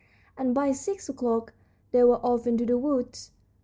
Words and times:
and 0.35 0.55
by 0.55 0.71
six 0.71 1.07
o'clock 1.09 1.53
they 1.91 2.03
were 2.03 2.17
off 2.25 2.47
into 2.47 2.65
the 2.65 2.75
woods. 2.75 3.29